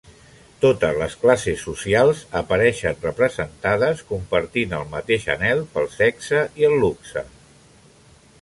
Totes 0.61 0.95
les 1.01 1.17
classes 1.23 1.65
socials 1.67 2.23
apareixen 2.39 2.97
representades, 3.05 4.01
compartint 4.13 4.75
el 4.81 4.89
mateix 4.97 5.31
anhel 5.37 5.65
pel 5.77 5.89
sexe 6.01 6.45
i 6.63 6.71
el 6.73 6.79
luxe. 6.87 7.29